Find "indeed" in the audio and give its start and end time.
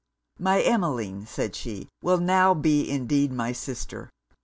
2.89-3.31